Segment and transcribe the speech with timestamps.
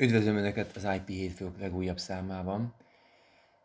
[0.00, 2.74] Üdvözlöm Önöket az IP hétfők legújabb számában.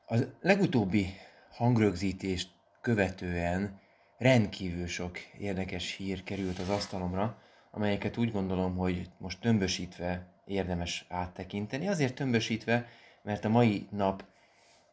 [0.07, 1.13] A legutóbbi
[1.51, 2.49] hangrögzítést
[2.81, 3.79] követően
[4.17, 7.37] rendkívül sok érdekes hír került az asztalomra,
[7.71, 11.87] amelyeket úgy gondolom, hogy most tömbösítve érdemes áttekinteni.
[11.87, 12.87] Azért tömbösítve,
[13.23, 14.23] mert a mai nap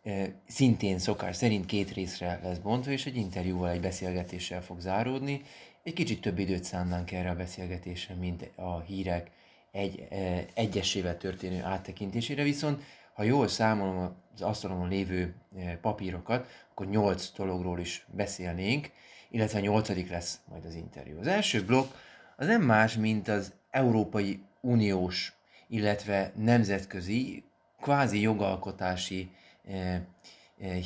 [0.03, 5.43] e, szintén szokás szerint két részre lesz bontva, és egy interjúval, egy beszélgetéssel fog záródni.
[5.83, 9.31] Egy kicsit több időt szánnánk erre a beszélgetésre, mint a hírek
[9.73, 10.09] egy,
[10.55, 15.35] egyesével történő áttekintésére, viszont ha jól számolom az asztalon lévő
[15.81, 18.91] papírokat, akkor nyolc dologról is beszélnénk,
[19.31, 21.19] illetve nyolcadik lesz majd az interjú.
[21.19, 21.95] Az első blokk
[22.37, 25.33] az nem más, mint az Európai Uniós,
[25.69, 27.45] illetve nemzetközi,
[27.81, 29.31] kvázi jogalkotási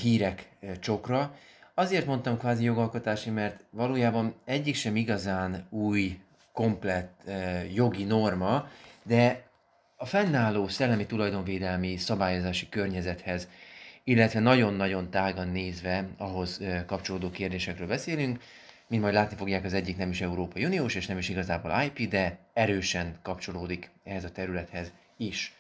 [0.02, 0.48] hírek
[0.80, 1.36] csokra.
[1.74, 6.20] Azért mondtam kvázi jogalkotási, mert valójában egyik sem igazán új
[6.56, 7.30] komplett
[7.74, 8.68] jogi norma,
[9.02, 9.42] de
[9.96, 13.48] a fennálló szellemi tulajdonvédelmi szabályozási környezethez,
[14.04, 18.42] illetve nagyon-nagyon tágan nézve ahhoz kapcsolódó kérdésekről beszélünk,
[18.88, 22.08] mint majd látni fogják, az egyik nem is Európai Uniós, és nem is igazából IP,
[22.08, 25.54] de erősen kapcsolódik ehhez a területhez is.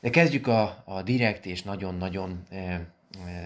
[0.00, 2.80] De kezdjük a, a direkt és nagyon-nagyon e,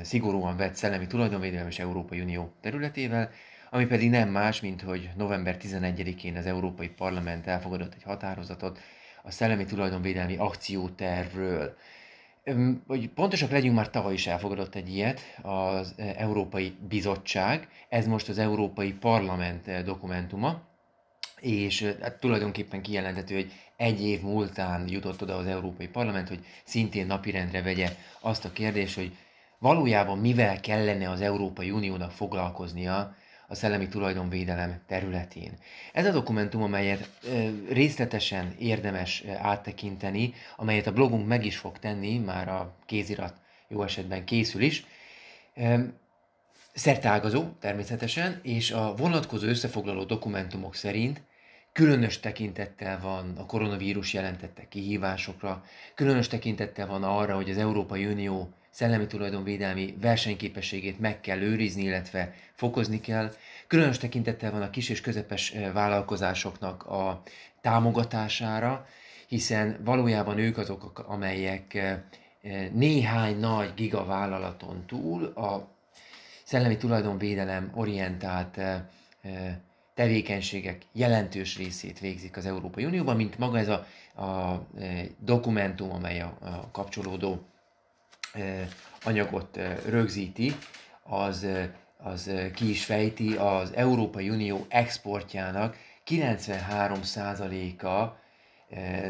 [0.03, 3.31] szigorúan vett szellemi tulajdonvédelem és Európai Unió területével
[3.71, 8.79] ami pedig nem más, mint hogy november 11-én az Európai Parlament elfogadott egy határozatot
[9.23, 11.77] a szellemi tulajdonvédelmi akciótervről.
[12.87, 18.39] Hogy pontosak legyünk, már tavaly is elfogadott egy ilyet az Európai Bizottság, ez most az
[18.39, 20.63] Európai Parlament dokumentuma,
[21.41, 27.07] és hát tulajdonképpen kijelenthető, hogy egy év múltán jutott oda az Európai Parlament, hogy szintén
[27.07, 27.89] napirendre vegye
[28.21, 29.17] azt a kérdést, hogy
[29.59, 33.17] valójában mivel kellene az Európai Uniónak foglalkoznia
[33.49, 35.53] a szellemi tulajdonvédelem területén.
[35.93, 37.11] Ez a dokumentum, amelyet
[37.69, 43.35] részletesen érdemes áttekinteni, amelyet a blogunk meg is fog tenni, már a kézirat
[43.69, 44.87] jó esetben készül is,
[46.75, 51.23] szertágazó természetesen, és a vonatkozó összefoglaló dokumentumok szerint
[51.73, 58.53] különös tekintettel van a koronavírus jelentette kihívásokra, különös tekintettel van arra, hogy az Európai Unió
[58.77, 63.33] szellemi tulajdonvédelmi versenyképességét meg kell őrizni, illetve fokozni kell.
[63.67, 67.23] Különös tekintettel van a kis és közepes vállalkozásoknak a
[67.61, 68.87] támogatására,
[69.27, 71.79] hiszen valójában ők azok, amelyek
[72.73, 75.69] néhány nagy gigavállalaton túl a
[76.45, 78.61] szellemi tulajdonvédelem orientált
[79.95, 83.87] tevékenységek jelentős részét végzik az Európai Unióban, mint maga ez a,
[84.23, 84.67] a
[85.19, 87.47] dokumentum, amely a, a kapcsolódó
[89.03, 89.59] anyagot
[89.89, 90.57] rögzíti,
[91.03, 91.47] az,
[91.97, 95.77] az ki is fejti, az Európai Unió exportjának
[96.07, 98.25] 93%-a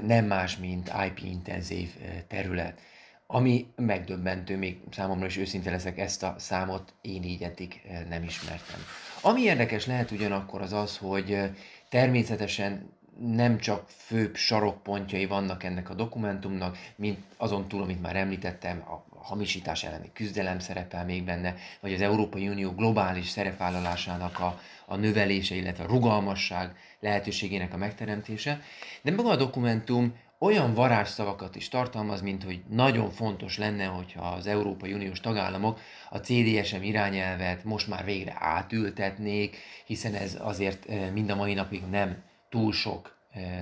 [0.02, 1.94] nem más, mint IP-intenzív
[2.28, 2.80] terület.
[3.26, 8.80] Ami megdöbbentő, még számomra is őszinte leszek, ezt a számot én így eddig nem ismertem.
[9.20, 11.50] Ami érdekes lehet ugyanakkor az az, hogy
[11.88, 18.84] természetesen nem csak főbb sarokpontjai vannak ennek a dokumentumnak, mint azon túl, amit már említettem,
[18.88, 24.96] a hamisítás elleni küzdelem szerepel még benne, vagy az Európai Unió globális szerepvállalásának a, a
[24.96, 28.60] növelése, illetve a rugalmasság lehetőségének a megteremtése.
[29.02, 34.46] De maga a dokumentum olyan varázsszavakat is tartalmaz, mint hogy nagyon fontos lenne, hogyha az
[34.46, 39.56] Európai Uniós tagállamok a CDSM irányelvet most már végre átültetnék,
[39.86, 42.16] hiszen ez azért eh, mind a mai napig nem
[42.56, 43.16] túl sok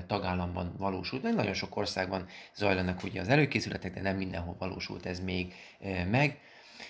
[0.06, 1.34] tagállamban valósult meg.
[1.34, 5.55] Nagyon sok országban zajlanak ugye az előkészületek, de nem mindenhol valósult ez még
[6.10, 6.38] meg.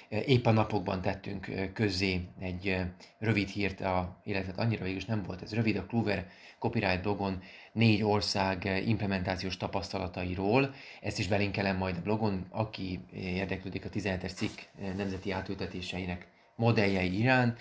[0.09, 2.77] Épp a napokban tettünk közzé egy
[3.19, 6.27] rövid hírt, a, illetve hát annyira végül is nem volt ez rövid, a Clover
[6.59, 7.43] Copyright blogon
[7.73, 10.75] négy ország implementációs tapasztalatairól.
[11.01, 14.59] Ezt is belinkelem majd a blogon, aki érdeklődik a 17-es cikk
[14.97, 16.27] nemzeti átültetéseinek
[16.57, 17.59] modelljei iránt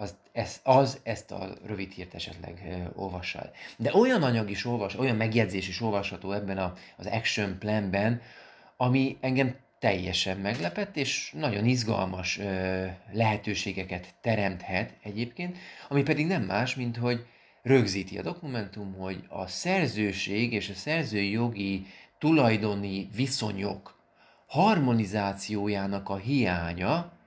[0.00, 3.50] az, ez, az ezt a rövid hírt esetleg e, olvassa.
[3.76, 8.20] De olyan anyag is olvas, olyan megjegyzés is olvasható ebben a, az action planben,
[8.76, 15.56] ami engem teljesen meglepett, és nagyon izgalmas e, lehetőségeket teremthet egyébként,
[15.88, 17.26] ami pedig nem más, mint hogy
[17.62, 21.86] rögzíti a dokumentum, hogy a szerzőség és a szerzői jogi
[22.18, 23.98] tulajdoni viszonyok
[24.46, 27.18] harmonizációjának a hiánya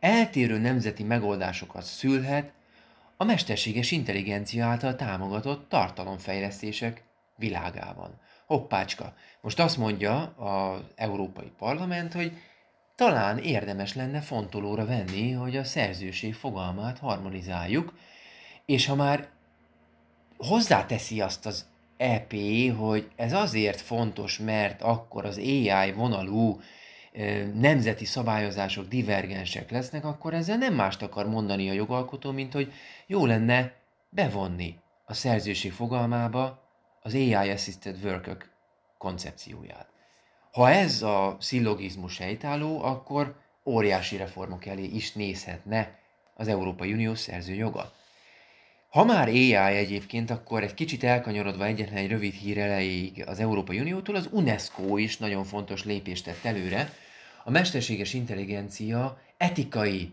[0.00, 2.52] eltérő nemzeti megoldásokat szülhet
[3.16, 7.02] a mesterséges intelligencia által támogatott tartalomfejlesztések
[7.36, 8.20] világában.
[8.46, 12.32] Hoppácska, most azt mondja az Európai Parlament, hogy
[12.94, 17.94] talán érdemes lenne fontolóra venni, hogy a szerzőség fogalmát harmonizáljuk,
[18.66, 19.28] és ha már
[20.36, 21.66] hozzáteszi azt az
[21.96, 22.34] EP,
[22.76, 26.60] hogy ez azért fontos, mert akkor az AI vonalú
[27.54, 32.72] nemzeti szabályozások divergensek lesznek, akkor ezzel nem mást akar mondani a jogalkotó, mint hogy
[33.06, 33.72] jó lenne
[34.10, 36.62] bevonni a szerzőség fogalmába
[37.02, 38.50] az AI Assisted work
[38.98, 39.88] koncepcióját.
[40.52, 45.98] Ha ez a szillogizmus helytálló, akkor óriási reformok elé is nézhetne
[46.34, 47.92] az Európai Unió szerzőjoga.
[48.88, 53.80] Ha már AI egyébként, akkor egy kicsit elkanyarodva egyetlen egy rövid hír elejéig az Európai
[53.80, 56.92] Uniótól, az UNESCO is nagyon fontos lépést tett előre,
[57.44, 60.12] a mesterséges intelligencia etikai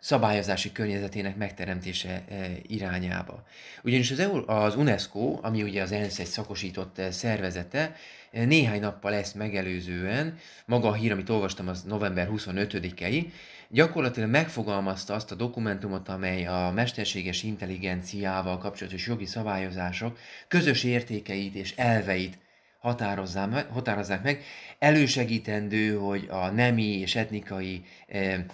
[0.00, 3.46] szabályozási környezetének megteremtése eh, irányába.
[3.82, 4.10] Ugyanis
[4.46, 7.96] az, UNESCO, ami ugye az ENSZ egy szakosított eh, szervezete,
[8.30, 13.24] eh, néhány nappal ezt megelőzően, maga a hír, amit olvastam, az november 25-i,
[13.70, 20.18] gyakorlatilag megfogalmazta azt a dokumentumot, amely a mesterséges intelligenciával kapcsolatos jogi szabályozások
[20.48, 22.38] közös értékeit és elveit
[22.80, 24.44] határozzák meg.
[24.78, 28.44] Elősegítendő, hogy a nemi és etnikai e, e,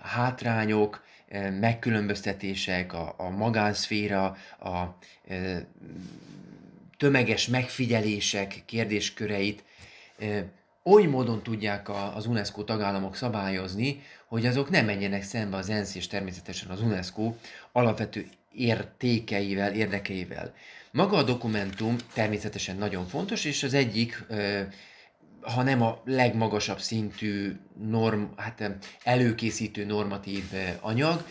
[0.00, 4.96] hátrányok, e, megkülönböztetések, a, a magánszféra, a
[5.28, 5.66] e,
[6.96, 9.64] tömeges megfigyelések kérdésköreit
[10.18, 10.44] e,
[10.86, 16.06] oly módon tudják az UNESCO tagállamok szabályozni, hogy azok nem menjenek szembe az ENSZ és
[16.06, 17.34] természetesen az UNESCO
[17.72, 20.54] alapvető értékeivel, érdekeivel.
[20.90, 24.26] Maga a dokumentum természetesen nagyon fontos, és az egyik,
[25.40, 27.56] ha nem a legmagasabb szintű
[27.88, 28.70] norm, hát
[29.04, 30.44] előkészítő normatív
[30.80, 31.24] anyag,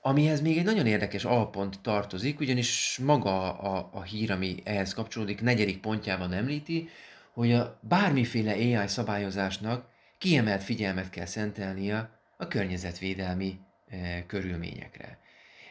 [0.00, 5.40] amihez még egy nagyon érdekes alpont tartozik, ugyanis maga a, a hír, ami ehhez kapcsolódik,
[5.40, 6.88] negyedik pontjában említi,
[7.32, 9.88] hogy a bármiféle AI szabályozásnak
[10.18, 13.58] kiemelt figyelmet kell szentelnie a környezetvédelmi
[13.88, 15.18] e, körülményekre.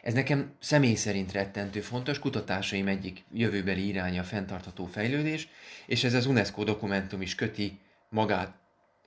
[0.02, 5.48] Ez nekem személy szerint rettentő fontos, kutatásaim egyik jövőbeli iránya a fenntartható fejlődés,
[5.86, 7.78] és ez az UNESCO dokumentum is köti
[8.08, 8.54] magát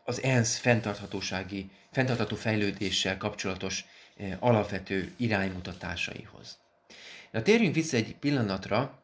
[0.04, 3.86] az ENSZ fenntarthatósági, fenntartható fejlődéssel kapcsolatos
[4.18, 6.58] eh, alapvető iránymutatásaihoz.
[7.32, 9.04] De térjünk vissza egy pillanatra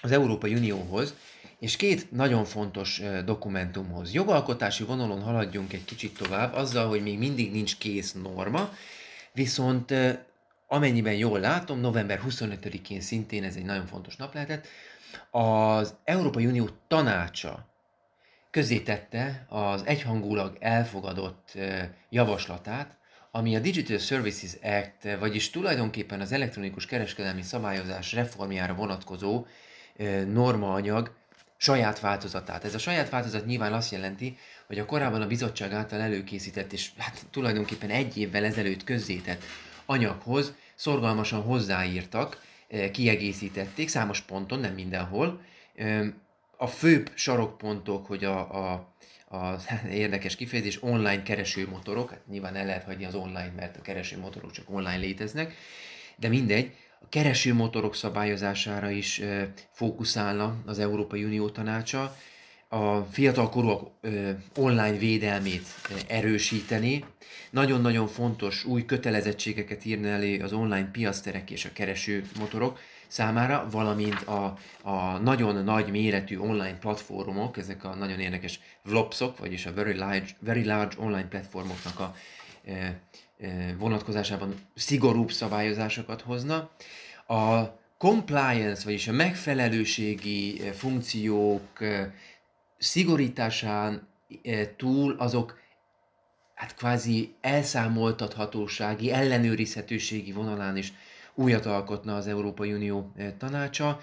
[0.00, 1.14] az Európai Unióhoz,
[1.58, 4.12] és két nagyon fontos dokumentumhoz.
[4.12, 8.70] Jogalkotási vonalon haladjunk egy kicsit tovább, azzal, hogy még mindig nincs kész norma,
[9.32, 9.94] viszont
[10.66, 14.66] amennyiben jól látom, november 25-én szintén ez egy nagyon fontos nap lehetett,
[15.30, 17.66] az Európai Unió tanácsa
[18.50, 21.58] közzétette az egyhangulag elfogadott
[22.10, 22.96] javaslatát,
[23.30, 29.46] ami a Digital Services Act, vagyis tulajdonképpen az elektronikus kereskedelmi szabályozás reformjára vonatkozó
[30.26, 31.14] normaanyag
[31.56, 32.64] saját változatát.
[32.64, 36.90] Ez a saját változat nyilván azt jelenti, hogy a korábban a bizottság által előkészített és
[36.98, 39.42] hát tulajdonképpen egy évvel ezelőtt közzétett
[39.86, 45.40] anyaghoz szorgalmasan hozzáírtak, eh, kiegészítették számos ponton, nem mindenhol.
[46.56, 48.92] A főbb sarokpontok, hogy a, a,
[49.36, 49.60] a
[49.90, 54.70] érdekes kifejezés online keresőmotorok, hát nyilván el lehet hagyni az online, mert a keresőmotorok csak
[54.70, 55.54] online léteznek,
[56.16, 59.22] de mindegy, a keresőmotorok szabályozására is
[59.70, 62.16] fókuszálna az Európai Unió tanácsa,
[62.68, 63.90] a fiatalkorúak
[64.56, 65.66] online védelmét
[66.08, 67.04] erősíteni.
[67.50, 74.22] Nagyon-nagyon fontos új kötelezettségeket írni elé az online piaszterek és a kereső motorok számára, valamint
[74.22, 79.96] a, a nagyon nagy méretű online platformok, ezek a nagyon érdekes VLOPSok, vagyis a Very
[79.96, 82.14] Large, very large Online platformoknak a
[83.78, 86.70] vonatkozásában szigorúbb szabályozásokat hozna.
[87.26, 87.64] A
[87.98, 91.78] compliance, vagyis a megfelelőségi funkciók
[92.78, 94.08] szigorításán
[94.76, 95.58] túl azok
[96.54, 100.92] hát kvázi elszámoltathatósági, ellenőrizhetőségi vonalán is
[101.34, 104.00] újat alkotna az Európai Unió tanácsa,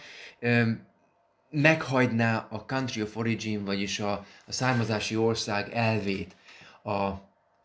[1.50, 4.12] meghagyná a country of origin, vagyis a,
[4.46, 6.36] a származási ország elvét
[6.84, 7.10] a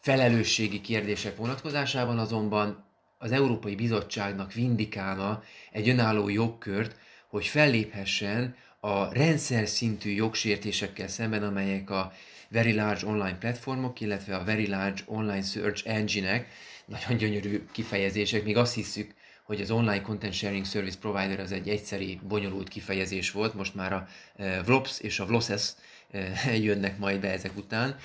[0.09, 2.85] felelősségi kérdések vonatkozásában, azonban
[3.19, 6.97] az Európai Bizottságnak vindikálna egy önálló jogkört,
[7.29, 12.13] hogy felléphessen a rendszer szintű jogsértésekkel szemben, amelyek a
[12.49, 16.49] Very Large Online platformok, illetve a Very Large Online Search Engine-ek,
[16.85, 21.69] nagyon gyönyörű kifejezések, még azt hiszük, hogy az Online Content Sharing Service Provider az egy
[21.69, 25.73] egyszeri, bonyolult kifejezés volt, most már a e, VLOPS és a VLOSES
[26.11, 27.97] e, jönnek majd be ezek után.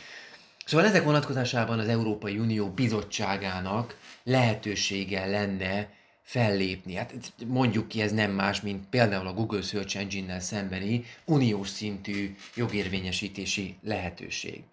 [0.65, 5.89] Szóval ezek vonatkozásában az Európai Unió bizottságának lehetősége lenne
[6.23, 6.95] fellépni.
[6.95, 7.13] Hát
[7.47, 13.77] mondjuk ki, ez nem más, mint például a Google Search Engine-nel szembeni uniós szintű jogérvényesítési
[13.83, 14.63] lehetőség.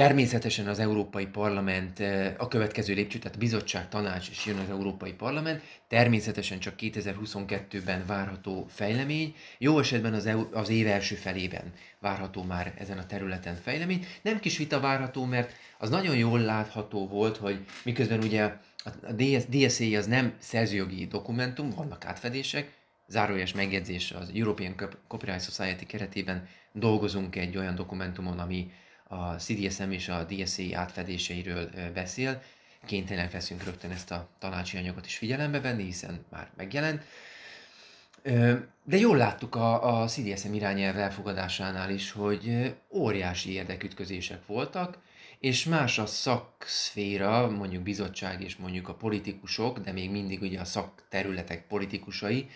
[0.00, 2.00] Természetesen az Európai Parlament
[2.36, 8.66] a következő lépcső, tehát bizottság, tanács és jön az Európai Parlament, természetesen csak 2022-ben várható
[8.68, 14.06] fejlemény, jó esetben az, EU, az év első felében várható már ezen a területen fejlemény.
[14.22, 18.42] Nem kis vita várható, mert az nagyon jól látható volt, hogy miközben ugye
[19.02, 19.12] a
[19.48, 22.72] DSA az nem szerzőjogi dokumentum, vannak átfedések,
[23.06, 24.74] zárójeles megjegyzés az European
[25.08, 28.70] Copyright Society keretében dolgozunk egy olyan dokumentumon, ami
[29.10, 32.42] a CDSM és a DSA átfedéseiről beszél.
[32.86, 37.04] Kénytelenek leszünk rögtön ezt a tanácsi anyagot is figyelembe venni, hiszen már megjelent.
[38.84, 44.98] De jól láttuk a, a CDSM irányelv elfogadásánál is, hogy óriási érdekütközések voltak,
[45.40, 50.64] és más a szakszféra, mondjuk bizottság és mondjuk a politikusok, de még mindig ugye a
[50.64, 52.48] szakterületek politikusai,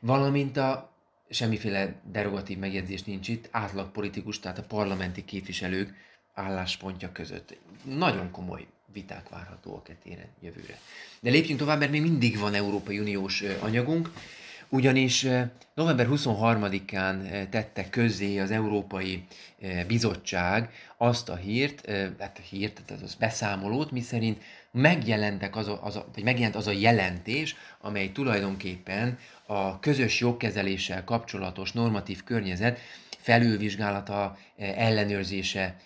[0.00, 0.95] valamint a
[1.30, 5.94] semmiféle derogatív megjegyzés nincs itt, átlag politikus, tehát a parlamenti képviselők
[6.34, 7.56] álláspontja között.
[7.84, 10.78] Nagyon komoly viták várhatóak e téren jövőre.
[11.20, 14.10] De lépjünk tovább, mert még mindig van Európai Uniós anyagunk,
[14.68, 15.26] ugyanis
[15.74, 19.24] november 23-án tette közzé az Európai
[19.86, 25.96] Bizottság azt a hírt, hát a hírt, tehát az beszámolót, miszerint megjelentek az a, az
[25.96, 32.80] a, vagy megjelent az a jelentés, amely tulajdonképpen a közös jogkezeléssel kapcsolatos normatív környezet
[33.18, 35.76] felülvizsgálata, ellenőrzése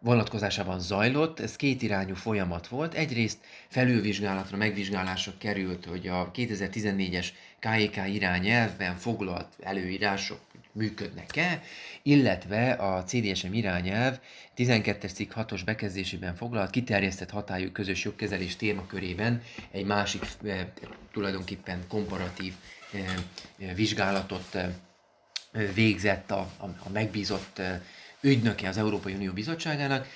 [0.00, 2.94] vonatkozásában zajlott, ez két irányú folyamat volt.
[2.94, 3.38] Egyrészt
[3.68, 7.26] felülvizsgálatra, megvizsgálásra került, hogy a 2014-es
[7.58, 10.40] KEK irányelvben foglalt előírások
[10.72, 11.62] működnek-e,
[12.02, 14.18] illetve a CDSM irányelv
[14.56, 20.66] 12-es cikk 6-os bekezdésében foglalt kiterjesztett hatályú közös jogkezelés témakörében egy másik eh,
[21.12, 22.52] tulajdonképpen komparatív
[22.92, 23.04] eh,
[23.58, 24.56] eh, vizsgálatot
[25.74, 27.60] végzett a, a, a megbízott
[28.20, 30.06] ügynöke az Európai Unió Bizottságának,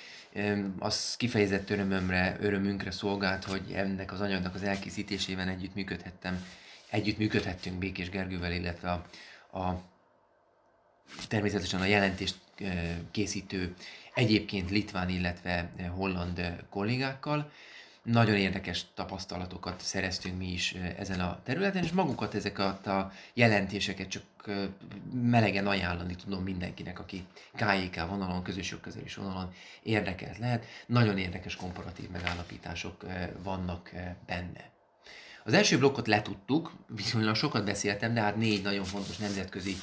[0.79, 6.45] az kifejezett örömömre, örömünkre szolgált, hogy ennek az anyagnak az elkészítésében együttműködhettem,
[6.91, 9.07] együttműködhettünk Békés Gergővel, illetve a,
[9.59, 9.83] a
[11.29, 12.37] természetesen a jelentést
[13.11, 13.75] készítő
[14.15, 17.51] egyébként litván, illetve holland kollégákkal.
[18.03, 24.23] Nagyon érdekes tapasztalatokat szereztünk mi is ezen a területen, és magukat ezeket a jelentéseket csak
[25.13, 29.53] melegen ajánlani tudom mindenkinek, aki KIK vonalon, közös jogkezelés vonalon
[29.83, 30.67] érdekelt lehet.
[30.87, 33.05] Nagyon érdekes komparatív megállapítások
[33.43, 33.91] vannak
[34.27, 34.74] benne.
[35.47, 39.77] Az első blokkot letudtuk, viszonylag sokat beszéltem, de hát négy nagyon fontos nemzetközi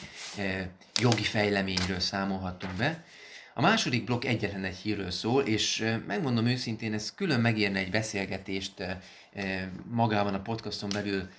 [0.99, 3.03] jogi fejleményről számolhattunk be.
[3.53, 8.73] A második blokk egyetlen egy hírről szól, és megmondom őszintén, ez külön megérne egy beszélgetést
[9.91, 11.29] magában a podcaston belül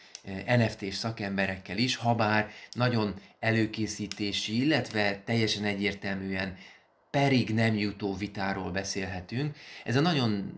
[0.47, 6.57] NFT-s szakemberekkel is, habár nagyon előkészítési, illetve teljesen egyértelműen
[7.11, 9.57] perig nem jutó vitáról beszélhetünk.
[9.85, 10.53] Ez a nagyon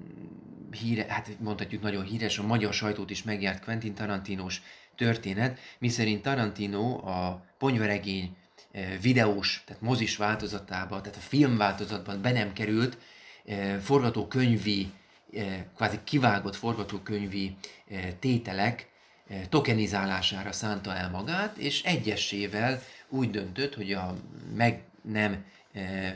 [0.75, 4.63] híre, hát mondhatjuk nagyon híres, a magyar sajtót is megjárt Quentin Tarantinos
[4.97, 8.37] történet, miszerint Tarantino a ponyveregény
[9.01, 12.99] videós, tehát mozis változatában, tehát a film változatban be nem került
[13.81, 14.93] forgatókönyvi,
[15.77, 17.57] kvázi kivágott forgatókönyvi
[18.19, 18.89] tételek
[19.49, 24.15] tokenizálására szánta el magát, és egyesével úgy döntött, hogy a
[24.55, 25.45] meg nem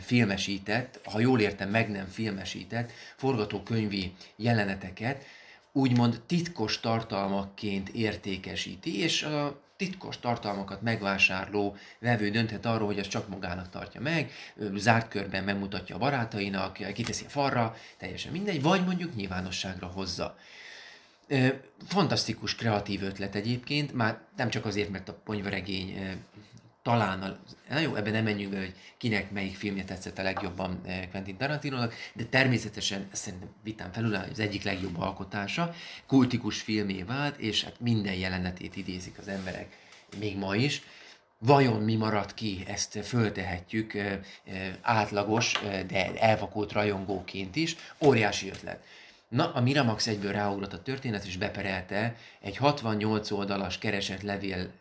[0.00, 5.24] filmesített, ha jól értem, meg nem filmesített forgatókönyvi jeleneteket
[5.72, 13.28] úgymond titkos tartalmakként értékesíti, és a titkos tartalmakat megvásárló vevő dönthet arról, hogy ezt csak
[13.28, 14.30] magának tartja meg,
[14.74, 20.36] zárt körben megmutatja a barátainak, kiteszi a falra, teljesen mindegy, vagy mondjuk nyilvánosságra hozza.
[21.86, 26.22] Fantasztikus kreatív ötlet egyébként, már nem csak azért, mert a ponyvaregény
[26.88, 27.36] talán, a,
[27.68, 31.36] na jó, ebben nem menjünk be, hogy kinek melyik filmje tetszett a legjobban eh, Quentin
[31.36, 35.74] Tarantinónak, de természetesen szerintem vitán felül az egyik legjobb alkotása,
[36.06, 39.78] kultikus filmé vált, és hát minden jelenetét idézik az emberek,
[40.18, 40.82] még ma is.
[41.38, 45.52] Vajon mi maradt ki, ezt föltehetjük eh, eh, átlagos,
[45.86, 47.76] de elvakult rajongóként is.
[48.00, 48.84] Óriási ötlet.
[49.28, 54.72] Na, a Miramax egyből ráugrott a történet, és beperelte egy 68 oldalas keresett levélben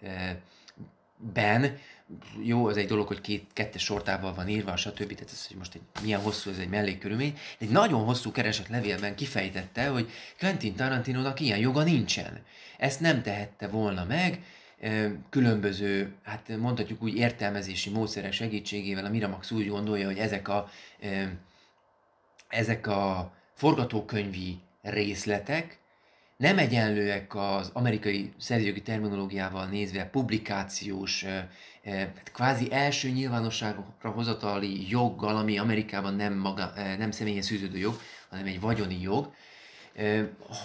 [2.43, 5.13] jó, az egy dolog, hogy két, kettes sortával van írva, stb.
[5.13, 7.37] Tehát ez, hogy most egy, milyen hosszú ez egy mellékkörülmény.
[7.57, 10.09] Egy nagyon hosszú keresett levélben kifejtette, hogy
[10.39, 12.43] Quentin Tarantinónak ilyen joga nincsen.
[12.77, 14.41] Ezt nem tehette volna meg,
[15.29, 20.69] különböző, hát mondhatjuk úgy értelmezési módszerek segítségével a Miramax úgy gondolja, hogy ezek a,
[22.47, 25.79] ezek a forgatókönyvi részletek
[26.37, 31.25] nem egyenlőek az amerikai szerzőjogi terminológiával nézve publikációs,
[31.85, 38.45] hát kvázi első nyilvánosságra hozatali joggal, ami Amerikában nem, maga, nem személyes szűződő jog, hanem
[38.45, 39.33] egy vagyoni jog,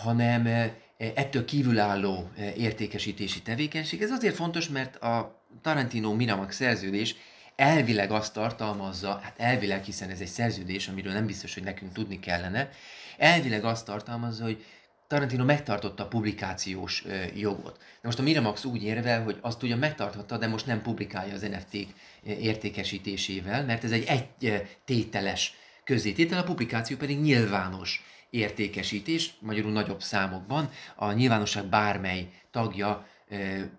[0.03, 4.03] hanem ettől kívülálló értékesítési tevékenység.
[4.03, 7.17] Ez azért fontos, mert a Tarantino Miramax szerződés
[7.57, 12.21] elvileg azt tartalmazza, hát elvileg, hiszen ez egy szerződés, amiről nem biztos, hogy nekünk tudni
[12.21, 12.71] kellene,
[13.19, 14.65] elvileg azt tartalmazza, hogy
[15.13, 17.05] Tarantino megtartotta a publikációs
[17.35, 17.77] jogot.
[17.79, 21.41] De most a Miramax úgy érvel, hogy azt ugyan megtarthatta, de most nem publikálja az
[21.41, 21.77] NFT
[22.25, 25.55] értékesítésével, mert ez egy egy tételes
[25.85, 30.71] közzététel, a publikáció pedig nyilvános értékesítés, magyarul nagyobb számokban.
[30.95, 33.07] A nyilvánosság bármely tagja,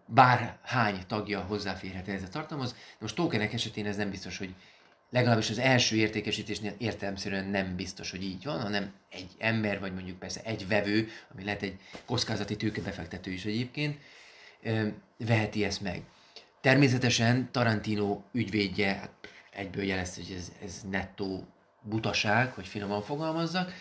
[0.06, 2.72] bárhány tagja hozzáférhet ehhez a tartalomhoz.
[2.72, 4.54] De most tokenek esetén ez nem biztos, hogy
[5.14, 10.20] legalábbis az első értékesítésnél értelemszerűen nem biztos, hogy így van, hanem egy ember, vagy mondjuk
[10.20, 13.98] persze egy vevő, ami lehet egy kockázati tőkebefektető is egyébként,
[15.18, 16.02] veheti ezt meg.
[16.62, 19.12] Természetesen Tarantino ügyvédje hát
[19.52, 21.48] egyből jelezte, hogy ez, ez nettó
[21.82, 23.74] butaság, hogy finoman fogalmazzak.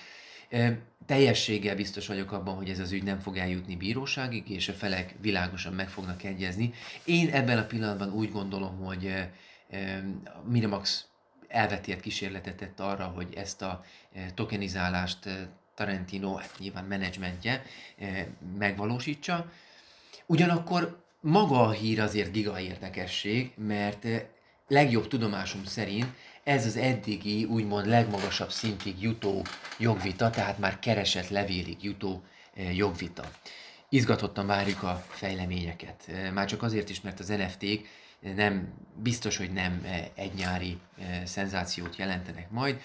[1.06, 5.14] Teljességgel biztos vagyok abban, hogy ez az ügy nem fog eljutni bíróságig, és a felek
[5.20, 6.72] világosan meg fognak egyezni.
[7.04, 9.14] Én ebben a pillanatban úgy gondolom, hogy
[10.48, 11.06] Miramax
[11.52, 17.62] elvetélt kísérletet tett arra, hogy ezt a e, tokenizálást e, Tarantino, hát nyilván menedzsmentje
[17.98, 18.26] e,
[18.58, 19.50] megvalósítsa.
[20.26, 24.06] Ugyanakkor maga a hír azért giga érdekesség, mert
[24.68, 26.06] legjobb tudomásom szerint
[26.42, 29.44] ez az eddigi, úgymond legmagasabb szintig jutó
[29.78, 32.22] jogvita, tehát már keresett levélig jutó
[32.72, 33.30] jogvita.
[33.88, 36.10] Izgatottan várjuk a fejleményeket.
[36.32, 37.86] Már csak azért is, mert az NFT-k
[38.22, 42.80] nem, biztos, hogy nem eh, egy nyári eh, szenzációt jelentenek majd.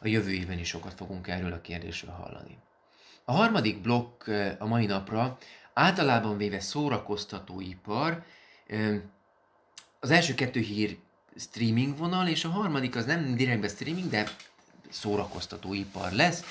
[0.00, 2.58] A jövő évben is sokat fogunk erről a kérdésről hallani.
[3.24, 5.38] A harmadik blokk eh, a mai napra
[5.74, 8.22] általában véve szórakoztatóipar.
[10.00, 10.98] Az első kettő hír
[11.36, 14.28] streaming vonal, és a harmadik az nem direktben streaming, de
[14.88, 16.44] szórakoztatóipar lesz.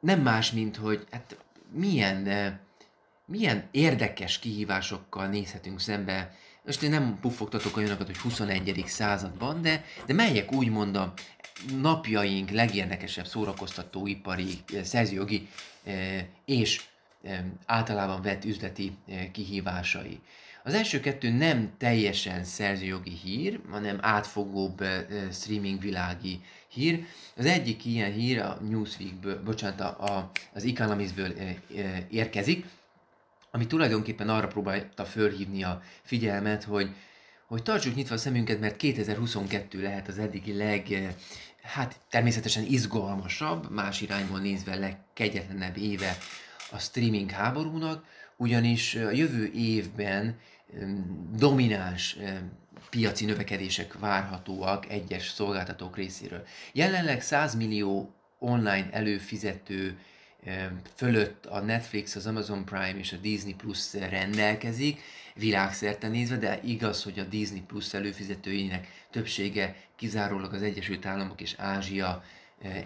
[0.00, 1.36] Nem más, mint hogy hát
[1.70, 2.24] milyen
[3.32, 8.84] milyen érdekes kihívásokkal nézhetünk szembe, most én nem puffogtatok olyanokat, hogy 21.
[8.86, 11.12] században, de, de melyek úgymond a
[11.80, 15.48] napjaink legérdekesebb szórakoztató ipari, eh, szerzőjogi
[15.84, 16.84] eh, és
[17.22, 18.96] eh, általában vett üzleti
[19.32, 20.20] kihívásai.
[20.64, 24.84] Az első kettő nem teljesen szerzőjogi hír, hanem átfogóbb
[25.32, 27.04] streaming világi hír.
[27.36, 31.34] Az egyik ilyen hír a Newsweekből, bocsánat, a, az Economistből
[32.10, 32.66] érkezik,
[33.54, 36.94] ami tulajdonképpen arra próbálta fölhívni a figyelmet, hogy,
[37.46, 41.14] hogy tartsuk nyitva a szemünket, mert 2022 lehet az eddigi leg,
[41.62, 46.16] hát természetesen izgalmasabb, más irányból nézve legkegyetlenebb éve
[46.70, 48.04] a streaming háborúnak,
[48.36, 50.38] ugyanis a jövő évben
[51.36, 52.16] domináns
[52.90, 56.44] piaci növekedések várhatóak egyes szolgáltatók részéről.
[56.72, 59.98] Jelenleg 100 millió online előfizető
[60.94, 65.00] fölött a Netflix, az Amazon Prime és a Disney Plus rendelkezik,
[65.34, 71.54] világszerte nézve, de igaz, hogy a Disney Plus előfizetőinek többsége kizárólag az Egyesült Államok és
[71.58, 72.22] Ázsia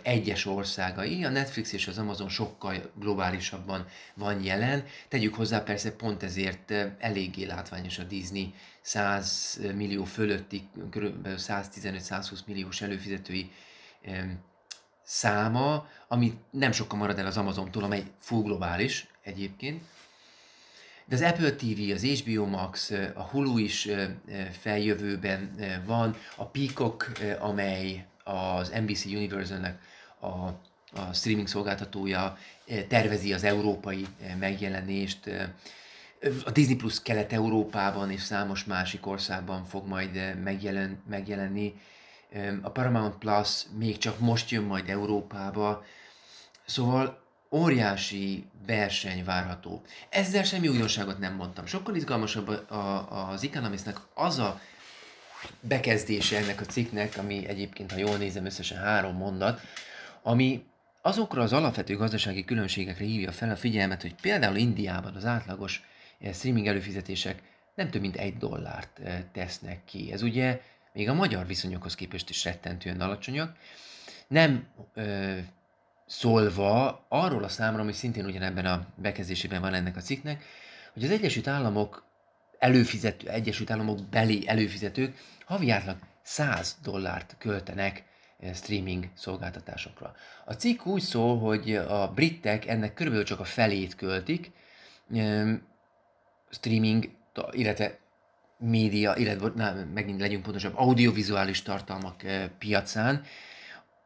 [0.03, 4.85] egyes országai, a Netflix és az Amazon sokkal globálisabban van jelen.
[5.09, 11.29] Tegyük hozzá persze pont ezért eléggé látványos a Disney 100 millió fölötti, kb.
[11.37, 13.51] 115-120 milliós előfizetői
[15.07, 19.83] száma, ami nem sokkal marad el az Amazontól, amely full globális egyébként.
[21.05, 23.89] De az Apple TV, az HBO Max, a Hulu is
[24.61, 29.79] feljövőben van, a Peacock, amely az NBC Universal-nek
[30.21, 30.27] a,
[31.01, 32.39] a streaming szolgáltatója
[32.89, 34.07] tervezi az európai
[34.39, 35.31] megjelenést.
[36.45, 41.75] A Disney Plus Kelet-Európában és számos másik országban fog majd megjelen, megjelenni
[42.63, 45.85] a Paramount Plus még csak most jön majd Európába,
[46.65, 49.83] szóval óriási verseny várható.
[50.09, 51.67] Ezzel semmi újdonságot nem mondtam.
[51.67, 54.61] Sokkal izgalmasabb a, a, az Economistnek az a
[55.61, 59.61] bekezdése ennek a cikknek, ami egyébként, ha jól nézem, összesen három mondat,
[60.23, 60.65] ami
[61.03, 65.83] azokra az alapvető gazdasági különbségekre hívja fel a figyelmet, hogy például Indiában az átlagos
[66.21, 67.43] eh, streaming előfizetések
[67.75, 70.13] nem több mint egy dollárt eh, tesznek ki.
[70.13, 70.61] Ez ugye
[70.97, 73.57] még a magyar viszonyokhoz képest is rettentően alacsonyak.
[74.29, 75.37] Nem ö,
[76.07, 80.45] szólva arról a számra, ami szintén ugyanebben a bekezdésében van ennek a cikknek,
[80.93, 82.05] hogy az Egyesült Államok
[82.59, 88.05] előfizető, Egyesült Államok beli előfizetők havi átlag 100 dollárt költenek
[88.55, 90.15] streaming szolgáltatásokra.
[90.45, 94.51] A cikk úgy szól, hogy a britek ennek körülbelül csak a felét költik,
[96.51, 97.11] streaming,
[97.51, 97.99] illetve
[98.59, 102.23] média, illetve na, megint legyünk pontosabb, audiovizuális tartalmak
[102.59, 103.23] piacán,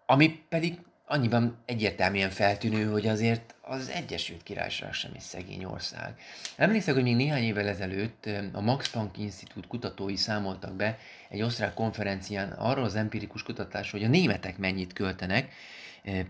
[0.07, 6.15] ami pedig annyiban egyértelműen feltűnő, hogy azért az Egyesült Királyság sem egy szegény ország.
[6.57, 11.75] Emlékszem, hogy még néhány évvel ezelőtt a Max Planck Institute kutatói számoltak be egy osztrák
[11.75, 15.53] konferencián arról az empirikus kutatásról, hogy a németek mennyit költenek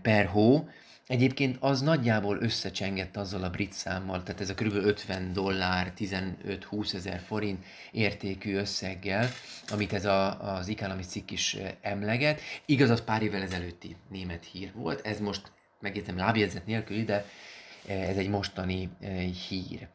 [0.01, 0.69] per hó,
[1.11, 4.73] Egyébként az nagyjából összecsengett azzal a brit számmal, tehát ez a kb.
[4.73, 9.29] 50 dollár, 15-20 ezer forint értékű összeggel,
[9.69, 12.41] amit ez a, az Economist cikk is emleget.
[12.65, 17.25] Igaz, az pár évvel ezelőtti német hír volt, ez most megjegyzem lábjegyzet nélkül, de
[17.87, 18.89] ez egy mostani
[19.47, 19.87] hír.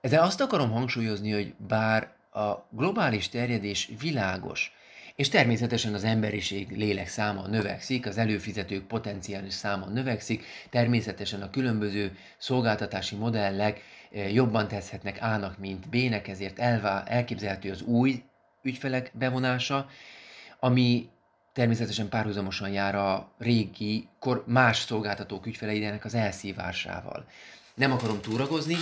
[0.00, 4.72] Ezzel azt akarom hangsúlyozni, hogy bár a globális terjedés világos,
[5.16, 12.16] és természetesen az emberiség lélek száma növekszik, az előfizetők potenciális száma növekszik, természetesen a különböző
[12.38, 13.80] szolgáltatási modellek
[14.12, 18.22] eh, jobban teszhetnek A-nak, mint B-nek, ezért elvá, elképzelhető az új
[18.62, 19.88] ügyfelek bevonása,
[20.60, 21.08] ami
[21.52, 27.26] természetesen párhuzamosan jár a régi, kor más szolgáltatók ügyfeleinek az elszívásával.
[27.74, 28.76] Nem akarom túragozni,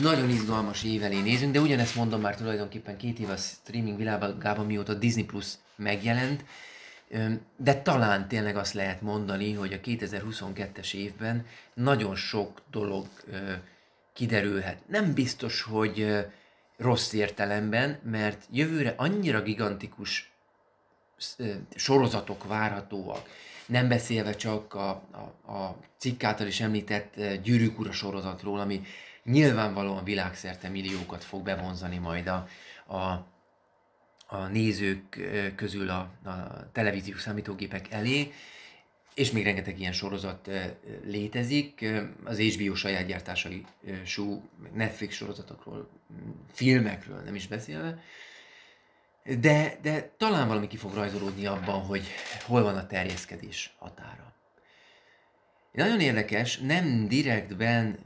[0.00, 4.94] nagyon izgalmas évelé nézünk, de ugyanezt mondom már tulajdonképpen két év a streaming világában, mióta
[4.94, 6.44] Disney Plus megjelent,
[7.56, 13.06] de talán tényleg azt lehet mondani, hogy a 2022-es évben nagyon sok dolog
[14.12, 14.88] kiderülhet.
[14.88, 16.26] Nem biztos, hogy
[16.76, 20.32] rossz értelemben, mert jövőre annyira gigantikus
[21.74, 23.28] sorozatok várhatóak,
[23.72, 28.82] nem beszélve csak a, a, a cikk által is említett Gyűrűk Ura sorozatról, ami
[29.24, 32.48] nyilvánvalóan világszerte milliókat fog bevonzani majd a,
[32.86, 33.26] a,
[34.26, 35.20] a nézők
[35.56, 38.32] közül a, a televíziós számítógépek elé,
[39.14, 40.50] és még rengeteg ilyen sorozat
[41.04, 41.84] létezik,
[42.24, 43.64] az HBO saját gyártásai
[44.04, 45.88] sú, Netflix sorozatokról,
[46.52, 48.02] filmekről nem is beszélve,
[49.24, 52.06] de, de talán valami ki fog rajzolódni abban, hogy
[52.46, 54.34] hol van a terjeszkedés határa.
[55.72, 57.98] Nagyon érdekes, nem direktben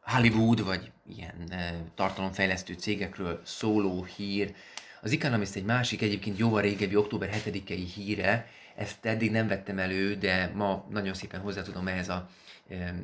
[0.00, 1.52] Hollywood vagy ilyen
[1.94, 4.54] tartalomfejlesztő cégekről szóló hír.
[5.00, 10.14] Az Economist egy másik, egyébként jóval régebbi, október 7-i híre, ezt eddig nem vettem elő,
[10.14, 12.28] de ma nagyon szépen hozzá tudom ehhez a
[12.68, 12.94] e,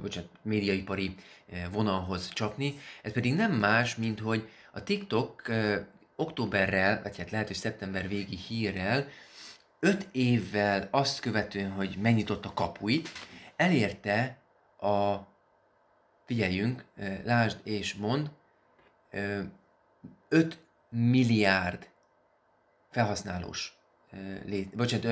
[0.00, 1.14] bocsánat, médiaipari
[1.70, 2.74] vonalhoz csapni.
[3.02, 5.42] Ez pedig nem más, mint hogy a TikTok
[6.16, 9.08] októberrel, vagy hát lehet, hogy szeptember végi hírrel,
[9.80, 13.08] öt évvel azt követően, hogy megnyitott a kapuit,
[13.56, 14.38] elérte
[14.80, 15.16] a
[16.26, 16.84] figyeljünk,
[17.24, 18.30] lásd és mond,
[20.28, 20.58] 5
[20.88, 21.88] milliárd
[22.90, 23.78] felhasználós
[24.44, 25.04] lét, bocsánat,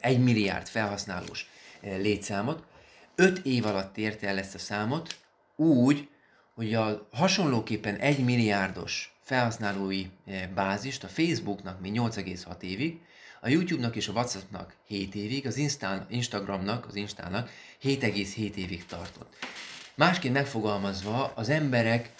[0.00, 1.50] 1 ah, milliárd felhasználós
[1.80, 2.64] létszámot.
[3.14, 5.16] 5 év alatt érte el ezt a számot
[5.56, 6.08] úgy,
[6.54, 10.06] hogy a hasonlóképpen 1 milliárdos felhasználói
[10.54, 13.00] bázist a Facebooknak még 8,6 évig,
[13.40, 17.50] a YouTube-nak és a WhatsApp-nak 7 évig, az Instán, Instagramnak, az Instának
[17.82, 19.36] 7,7 évig tartott.
[19.94, 22.14] Másként megfogalmazva, az emberek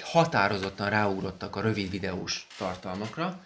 [0.00, 3.44] határozottan ráugrottak a rövid videós tartalmakra.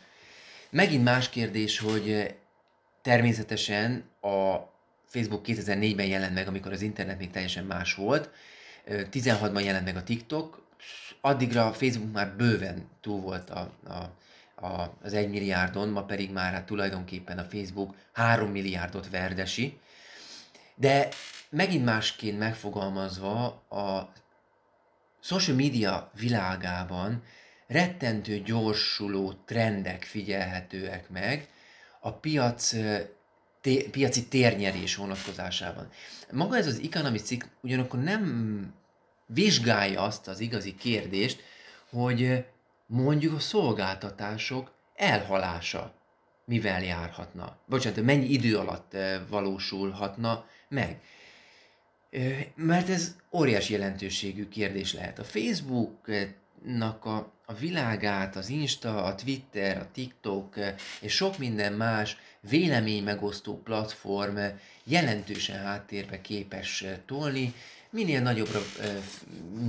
[0.71, 2.35] Megint más kérdés, hogy
[3.03, 4.57] természetesen a
[5.07, 8.31] Facebook 2004-ben jelent meg, amikor az internet még teljesen más volt,
[8.87, 10.67] 16-ban jelent meg a TikTok,
[11.21, 14.13] addigra a Facebook már bőven túl volt a, a,
[14.67, 19.79] a, az 1 milliárdon, ma pedig már hát tulajdonképpen a Facebook 3 milliárdot verdesi.
[20.75, 21.09] De
[21.49, 24.13] megint másként megfogalmazva a
[25.21, 27.23] social media világában
[27.67, 31.49] rettentő gyorsuló trendek figyelhetőek meg
[32.01, 32.75] a piac
[33.63, 35.89] té, piaci térnyerés vonatkozásában.
[36.33, 38.75] Maga ez az Economist cikk ugyanakkor nem
[39.27, 41.43] vizsgálja azt az igazi kérdést,
[41.91, 42.45] hogy
[42.87, 45.95] mondjuk a szolgáltatások elhalása
[46.45, 47.57] mivel járhatna.
[47.67, 48.97] Bocsánat, mennyi idő alatt
[49.29, 51.01] valósulhatna meg.
[52.55, 55.19] Mert ez óriási jelentőségű kérdés lehet.
[55.19, 60.55] A Facebooknak a, a világát, az Insta, a Twitter, a TikTok
[61.01, 62.17] és sok minden más
[62.49, 64.39] vélemény megosztó platform
[64.85, 67.55] jelentősen háttérbe képes tolni.
[67.91, 68.61] Minél nagyobbra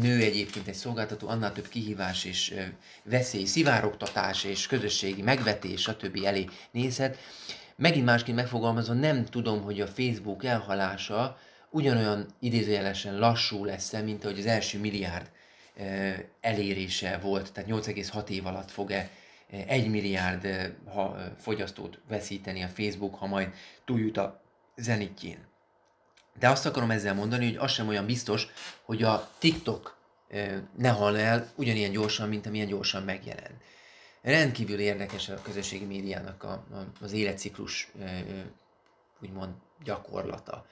[0.02, 2.54] nő egyébként egy szolgáltató, annál több kihívás és
[3.04, 6.20] veszély, szivárogtatás és közösségi megvetés, stb.
[6.24, 7.18] elé nézhet.
[7.76, 11.38] Megint másként megfogalmazva, nem tudom, hogy a Facebook elhalása
[11.70, 15.30] ugyanolyan idézőjelesen lassú lesz mint ahogy az első milliárd
[16.42, 19.10] elérése volt, tehát 8,6 év alatt fog-e
[19.68, 23.54] egy milliárd ha, fogyasztót veszíteni a Facebook, ha majd
[23.86, 24.42] túljut a
[24.76, 25.48] zenitjén.
[26.39, 28.48] De azt akarom ezzel mondani, hogy az sem olyan biztos,
[28.82, 29.98] hogy a TikTok
[30.78, 33.52] ne hal el ugyanilyen gyorsan, mint amilyen gyorsan megjelen.
[34.22, 37.92] Rendkívül érdekes a közösségi médiának a, a, az életciklus
[39.22, 40.66] úgymond gyakorlata.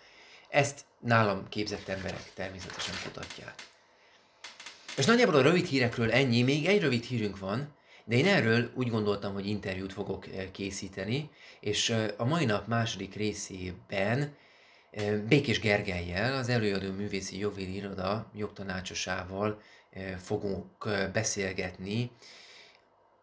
[0.50, 3.54] Ezt nálam képzett emberek természetesen kutatják.
[4.98, 8.90] És nagyjából a rövid hírekről ennyi, még egy rövid hírünk van, de én erről úgy
[8.90, 14.36] gondoltam, hogy interjút fogok készíteni, és a mai nap második részében
[15.28, 19.62] Békés Gergelyel, az előadó művészi jogvédi iroda jogtanácsosával
[20.18, 20.66] fogunk
[21.14, 22.12] beszélgetni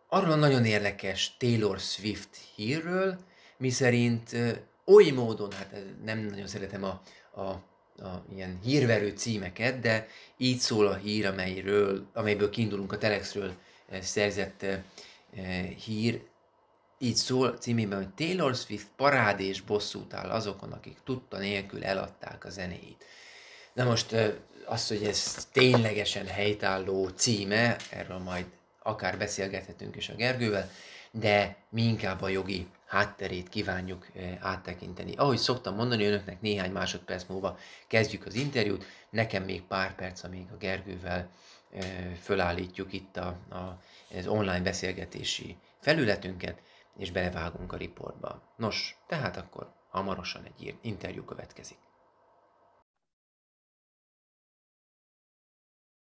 [0.09, 3.19] arról a nagyon érdekes Taylor Swift hírről,
[3.57, 4.37] miszerint
[4.85, 7.43] oly módon, hát nem nagyon szeretem a, a,
[8.03, 13.53] a ilyen hírverő címeket, de így szól a hír, amelyről, amelyből kiindulunk a Telexről
[14.01, 14.67] szerzett
[15.85, 16.23] hír,
[16.99, 22.45] így szól címében, hogy Taylor Swift parád és bosszút áll azokon, akik tudta nélkül eladták
[22.45, 23.05] a zenéit.
[23.73, 24.17] Na most
[24.65, 28.47] az, hogy ez ténylegesen helytálló címe, erről majd
[28.83, 30.71] akár beszélgethetünk is a Gergővel,
[31.11, 34.07] de mi inkább a jogi hátterét kívánjuk
[34.41, 35.15] áttekinteni.
[35.17, 40.47] Ahogy szoktam mondani önöknek, néhány másodperc múlva kezdjük az interjút, nekem még pár perc, amíg
[40.53, 41.31] a Gergővel
[42.21, 43.81] fölállítjuk itt a, a,
[44.19, 46.63] az online beszélgetési felületünket,
[46.97, 48.55] és belevágunk a riportba.
[48.57, 51.79] Nos, tehát akkor hamarosan egy interjú következik.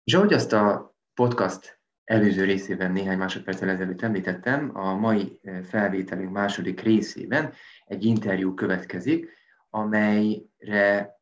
[0.04, 6.80] És ahogy azt a podcast előző részében néhány másodperccel ezelőtt említettem, a mai felvételünk második
[6.80, 7.52] részében
[7.84, 9.30] egy interjú következik,
[9.70, 11.14] amelyre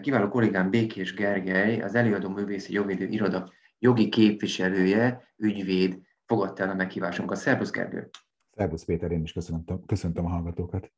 [0.00, 6.74] kiváló kollégám Békés Gergely, az előadó művészi jogvédő iroda jogi képviselője, ügyvéd fogadta el a
[6.74, 7.36] meghívásunkat.
[7.36, 8.10] Szervusz Gergő!
[8.56, 10.92] Szervusz Péter, én is köszöntöm, köszöntöm a hallgatókat.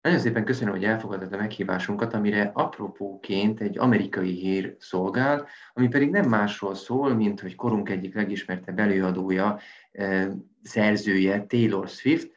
[0.00, 6.10] Nagyon szépen köszönöm, hogy elfogadtad a meghívásunkat, amire apropóként egy amerikai hír szolgál, ami pedig
[6.10, 9.58] nem másról szól, mint hogy korunk egyik legismertebb előadója,
[9.92, 10.28] eh,
[10.62, 12.30] szerzője, Taylor Swift,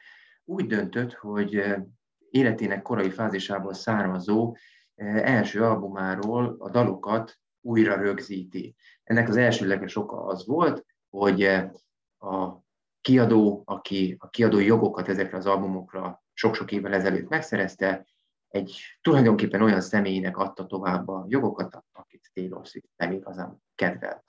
[0.44, 1.82] úgy döntött, hogy eh,
[2.30, 4.56] életének korai fázisából származó
[4.94, 8.74] eh, első albumáról a dalokat újra rögzíti.
[9.04, 11.42] Ennek az elsőleges oka az volt, hogy
[12.18, 12.62] a
[13.00, 18.06] kiadó, aki a kiadói jogokat ezekre az albumokra sok-sok évvel ezelőtt megszerezte,
[18.48, 24.24] egy tulajdonképpen olyan személynek adta tovább a jogokat, akit Taylor Swift nem igazán kedvel.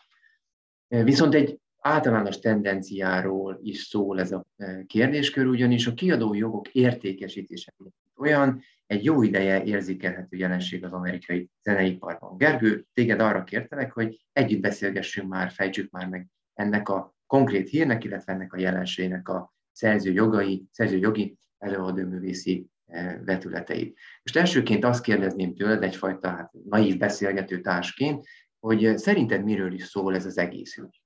[0.87, 4.45] Viszont egy általános tendenciáról is szól ez a
[4.87, 7.73] kérdéskör, ugyanis a kiadói jogok értékesítése
[8.17, 12.37] olyan egy jó ideje érzékelhető jelenség az amerikai zeneiparban.
[12.37, 18.03] Gergő, téged arra kértelek, hogy együtt beszélgessünk már, fejtsük már meg ennek a konkrét hírnek,
[18.03, 23.97] illetve ennek a jelenségnek a szerző jogai, szerző jogi előadóművészi eh, vetületeit.
[24.23, 28.25] Most elsőként azt kérdezném tőled, egyfajta hát, naív beszélgető társként,
[28.59, 31.01] hogy szerinted miről is szól ez az egész ügy?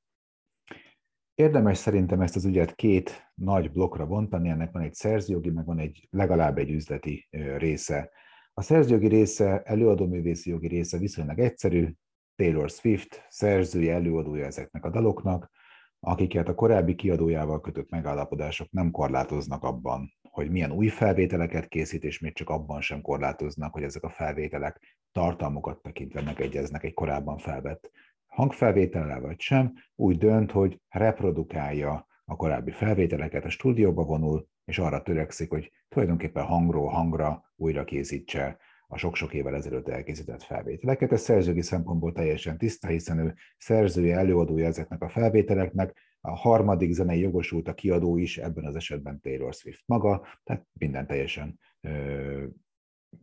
[1.39, 5.79] Érdemes szerintem ezt az ügyet két nagy blokkra bontani, ennek van egy szerzőjogi, meg van
[5.79, 8.11] egy legalább egy üzleti része.
[8.53, 11.93] A szerzőjogi része, előadóművészi jogi része viszonylag egyszerű,
[12.35, 15.51] Taylor Swift, szerzője, előadója ezeknek a daloknak,
[15.99, 22.19] akiket a korábbi kiadójával kötött megállapodások nem korlátoznak abban, hogy milyen új felvételeket készít, és
[22.19, 27.91] még csak abban sem korlátoznak, hogy ezek a felvételek tartalmukat tekintve megegyeznek egy korábban felvett
[28.39, 35.01] hangfelvétellel vagy sem, úgy dönt, hogy reprodukálja a korábbi felvételeket, a stúdióba vonul, és arra
[35.01, 41.11] törekszik, hogy tulajdonképpen hangról hangra újra készítse a sok-sok évvel ezelőtt elkészített felvételeket.
[41.11, 47.19] Ez szerzőgi szempontból teljesen tiszta, hiszen ő szerzője, előadója ezeknek a felvételeknek, a harmadik zenei
[47.19, 52.45] jogosult a kiadó is, ebben az esetben Taylor Swift maga, tehát minden teljesen ö,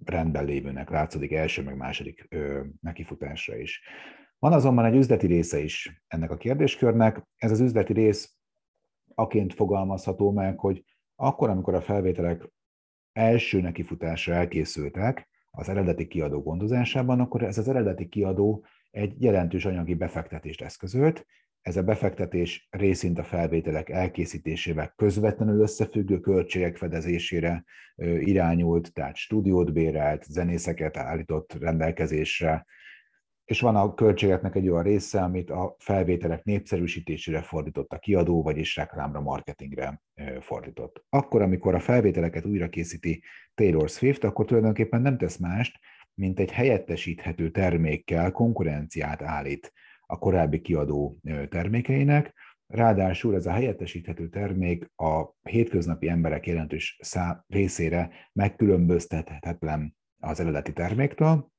[0.05, 3.83] rendben lévőnek látszódik első meg második ö, nekifutásra is.
[4.39, 7.27] Van azonban egy üzleti része is ennek a kérdéskörnek.
[7.37, 8.37] Ez az üzleti rész
[9.15, 12.53] aként fogalmazható meg, hogy akkor, amikor a felvételek
[13.13, 19.95] első nekifutásra elkészültek, az eredeti kiadó gondozásában, akkor ez az eredeti kiadó egy jelentős anyagi
[19.95, 21.27] befektetést eszközölt,
[21.67, 27.65] ez a befektetés részint a felvételek elkészítésével közvetlenül összefüggő költségek fedezésére
[28.19, 32.67] irányult, tehát stúdiót bérelt, zenészeket állított rendelkezésre,
[33.47, 38.77] és van a költségeknek egy olyan része, amit a felvételek népszerűsítésére fordított a kiadó, vagyis
[38.77, 40.03] reklámra, marketingre
[40.41, 41.05] fordított.
[41.09, 43.23] Akkor, amikor a felvételeket újra készíti
[43.55, 45.79] Taylor Swift, akkor tulajdonképpen nem tesz mást,
[46.15, 49.73] mint egy helyettesíthető termékkel konkurenciát állít
[50.07, 52.35] a korábbi kiadó termékeinek,
[52.67, 61.51] Ráadásul ez a helyettesíthető termék a hétköznapi emberek jelentős szá részére megkülönböztethetetlen az eredeti terméktől,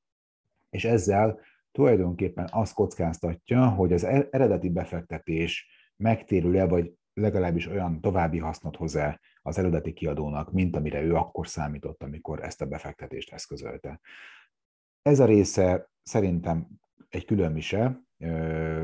[0.70, 1.40] és ezzel
[1.78, 9.20] tulajdonképpen azt kockáztatja, hogy az e-, eredeti befektetés megtérül-e, vagy legalábbis olyan további hasznot hoz-e
[9.42, 14.00] az eredeti kiadónak, mint amire ő akkor számított, amikor ezt a befektetést eszközölte.
[15.02, 16.68] Ez a része szerintem
[17.08, 18.00] egy külön mise,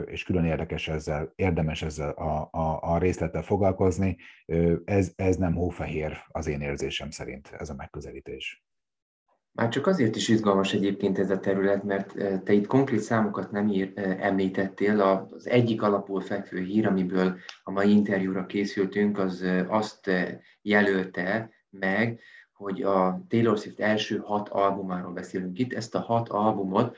[0.07, 4.17] és külön érdekes ezzel, érdemes ezzel a, a, a részlettel foglalkozni.
[4.85, 8.64] Ez, ez nem hófehér az én érzésem szerint, ez a megközelítés.
[9.57, 12.15] Már csak azért is izgalmas egyébként ez a terület, mert
[12.45, 15.01] te itt konkrét számokat nem ír, említettél.
[15.01, 20.11] Az egyik alapul fekvő hír, amiből a mai interjúra készültünk, az azt
[20.63, 22.21] jelölte meg,
[22.53, 25.73] hogy a Taylor Swift első hat albumáról beszélünk itt.
[25.73, 26.97] Ezt a hat albumot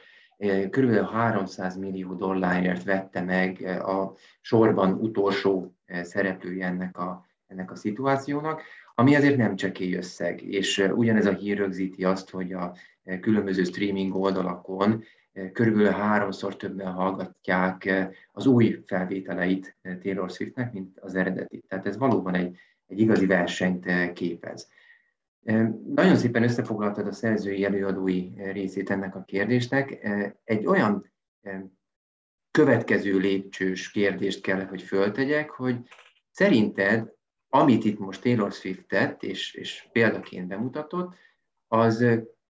[0.71, 8.63] körülbelül 300 millió dollárért vette meg a sorban utolsó szereplője ennek a, ennek a szituációnak,
[8.99, 12.77] ami azért nem csekély összeg, és ugyanez a hír rögzíti azt, hogy a
[13.21, 15.05] különböző streaming oldalakon
[15.53, 21.65] körülbelül háromszor többen hallgatják az új felvételeit Taylor Swiftnek, mint az eredeti.
[21.69, 24.69] Tehát ez valóban egy, egy igazi versenyt képez.
[25.95, 30.09] Nagyon szépen összefoglaltad a szerzői előadói részét ennek a kérdésnek.
[30.45, 31.13] Egy olyan
[32.51, 35.77] következő lépcsős kérdést kell, hogy föltegyek, hogy
[36.31, 37.16] szerinted,
[37.61, 41.15] amit itt most Taylor Swift tett, és, és példaként bemutatott,
[41.69, 42.05] az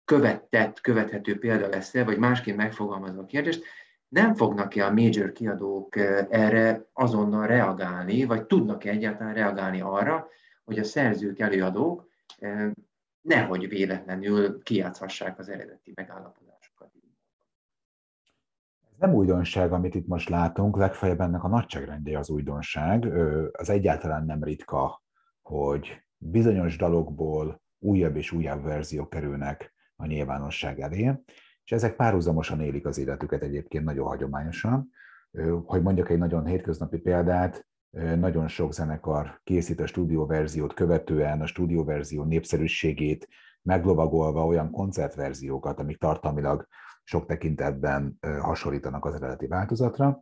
[0.06, 3.64] követett, követhető példa lesz-e, vagy másként megfogalmazva a kérdést,
[4.08, 5.96] nem fognak-e a major kiadók
[6.30, 10.28] erre azonnal reagálni, vagy tudnak-e egyáltalán reagálni arra,
[10.64, 12.10] hogy a szerzők, előadók
[13.22, 16.47] nehogy véletlenül kiátszhassák az eredeti megállapodásokat.
[19.00, 23.06] Nem újdonság, amit itt most látunk, legfeljebb ennek a nagyságrendje az újdonság.
[23.52, 25.04] Az egyáltalán nem ritka,
[25.42, 31.14] hogy bizonyos dalokból újabb és újabb verziók kerülnek a nyilvánosság elé,
[31.64, 34.90] és ezek párhuzamosan élik az életüket egyébként nagyon hagyományosan.
[35.66, 37.68] Hogy mondjak egy nagyon hétköznapi példát,
[38.16, 43.28] nagyon sok zenekar készít a stúdióverziót követően, a stúdióverzió népszerűségét
[43.62, 46.68] meglovagolva olyan koncertverziókat, amik tartalmilag
[47.10, 50.22] sok tekintetben hasonlítanak az eredeti változatra,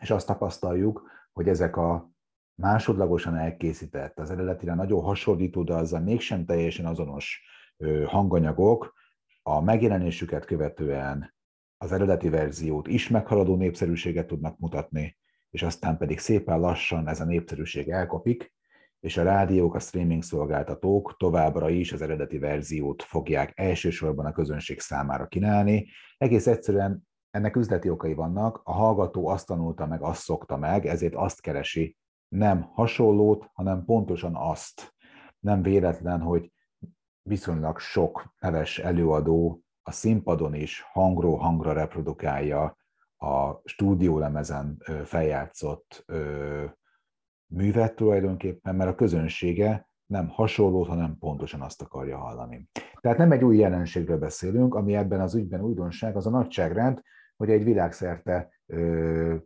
[0.00, 2.10] és azt tapasztaljuk, hogy ezek a
[2.54, 7.42] másodlagosan elkészített, az eredetire nagyon hasonlító, de azzal mégsem teljesen azonos
[8.06, 8.94] hanganyagok
[9.42, 11.34] a megjelenésüket követően
[11.76, 15.18] az eredeti verziót is meghaladó népszerűséget tudnak mutatni,
[15.50, 18.54] és aztán pedig szépen lassan ez a népszerűség elkopik,
[19.02, 24.80] és a rádiók, a streaming szolgáltatók továbbra is az eredeti verziót fogják elsősorban a közönség
[24.80, 25.86] számára kínálni.
[26.18, 31.14] Egész egyszerűen ennek üzleti okai vannak, a hallgató azt tanulta meg, azt szokta meg, ezért
[31.14, 31.96] azt keresi,
[32.28, 34.94] nem hasonlót, hanem pontosan azt.
[35.38, 36.52] Nem véletlen, hogy
[37.22, 42.76] viszonylag sok neves előadó a színpadon is hangról hangra reprodukálja
[43.16, 46.04] a stúdiólemezen feljátszott
[47.52, 52.68] művet tulajdonképpen, mert a közönsége nem hasonlót, hanem pontosan azt akarja hallani.
[53.00, 57.02] Tehát nem egy új jelenségről beszélünk, ami ebben az ügyben újdonság, az a nagyságrend,
[57.36, 58.50] hogy egy világszerte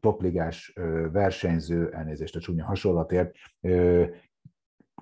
[0.00, 0.72] topligás
[1.12, 4.04] versenyző, elnézést a csúnya hasonlatért, ö,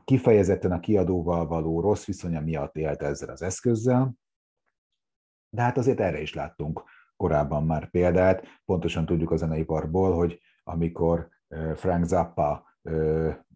[0.04, 4.14] kifejezetten a kiadóval való rossz viszonya miatt élt ezzel az eszközzel,
[5.50, 6.82] de hát azért erre is láttunk
[7.16, 8.44] korábban már példát.
[8.64, 11.28] Pontosan tudjuk a zeneiparból, hogy amikor
[11.74, 12.73] Frank Zappa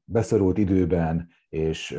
[0.04, 1.90] beszorult időben, és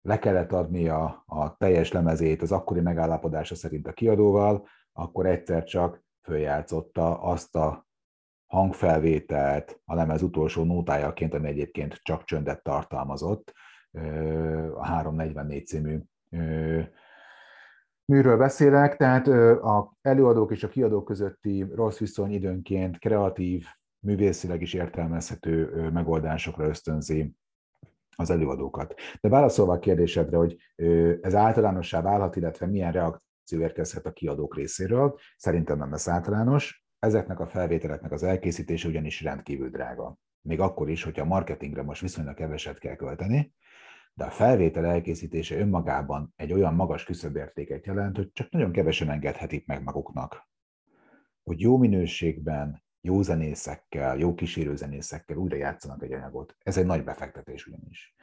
[0.00, 5.64] le kellett adni a, a teljes lemezét az akkori megállapodása szerint a kiadóval, akkor egyszer
[5.64, 7.86] csak följátszotta azt a
[8.46, 13.52] hangfelvételt a lemez utolsó nótájaként, ami egyébként csak csöndet tartalmazott,
[14.74, 16.00] a 344 című
[18.04, 23.66] műről beszélek, tehát a előadók és a kiadók közötti rossz viszony időnként kreatív,
[24.02, 27.34] művészileg is értelmezhető megoldásokra ösztönzi
[28.16, 28.94] az előadókat.
[29.20, 30.56] De válaszolva a kérdésedre, hogy
[31.20, 36.84] ez általánossá válhat, illetve milyen reakció érkezhet a kiadók részéről, szerintem nem lesz általános.
[36.98, 40.16] Ezeknek a felvételeknek az elkészítése ugyanis rendkívül drága.
[40.40, 43.54] Még akkor is, hogyha a marketingre most viszonylag keveset kell költeni,
[44.14, 49.66] de a felvétel elkészítése önmagában egy olyan magas küszöbértéket jelent, hogy csak nagyon kevesen engedhetik
[49.66, 50.48] meg maguknak,
[51.42, 56.56] hogy jó minőségben, jó zenészekkel, jó kísérőzenészekkel újra játszanak egy anyagot.
[56.58, 58.14] Ez egy nagy befektetés ugyanis.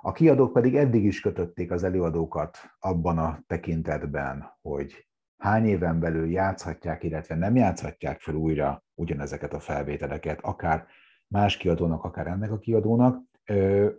[0.00, 6.30] A kiadók pedig eddig is kötötték az előadókat abban a tekintetben, hogy hány éven belül
[6.30, 10.86] játszhatják, illetve nem játszhatják fel újra ugyanezeket a felvételeket, akár
[11.26, 13.22] más kiadónak, akár ennek a kiadónak.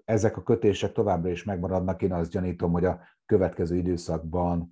[0.05, 4.71] Ezek a kötések továbbra is megmaradnak, én azt gyanítom, hogy a következő időszakban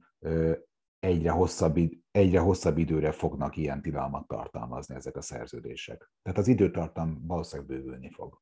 [1.00, 1.78] egyre hosszabb,
[2.12, 6.12] egyre hosszabb időre fognak ilyen tilalmat tartalmazni ezek a szerződések.
[6.22, 8.42] Tehát az időtartam valószínűleg bővülni fog.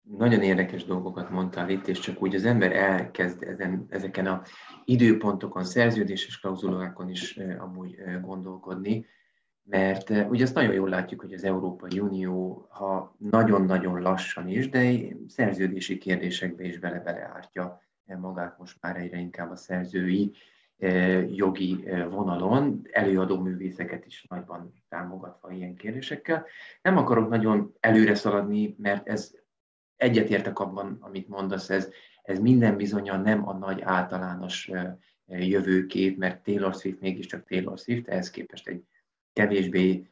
[0.00, 4.42] Nagyon érdekes dolgokat mondtál itt, és csak úgy az ember elkezd ezen, ezeken a
[4.84, 9.06] időpontokon, szerződéses klauzulákon is amúgy gondolkodni,
[9.62, 14.98] mert ugye azt nagyon jól látjuk, hogy az Európai Unió, ha nagyon-nagyon lassan is, de
[15.28, 20.32] szerződési kérdésekbe is bele-beleártja magát most már egyre inkább a szerzői
[21.28, 26.46] jogi vonalon, előadó művészeket is nagyban támogatva ilyen kérdésekkel.
[26.82, 29.34] Nem akarok nagyon előre szaladni, mert ez
[29.96, 31.90] egyetértek abban, amit mondasz, ez,
[32.22, 34.70] ez minden bizonyal nem a nagy általános
[35.26, 38.84] jövőkép, mert Taylor Swift mégiscsak Taylor Swift, ehhez képest egy
[39.32, 40.10] kevésbé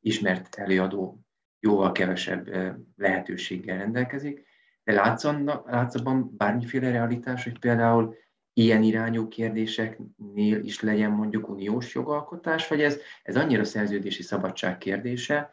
[0.00, 1.20] ismert előadó
[1.60, 2.48] jóval kevesebb
[2.96, 4.46] lehetőséggel rendelkezik.
[4.84, 5.24] De látsz,
[5.64, 8.16] látsz abban bármiféle realitás, hogy például
[8.52, 15.52] ilyen irányú kérdéseknél is legyen mondjuk uniós jogalkotás, vagy ez, ez annyira szerződési szabadság kérdése,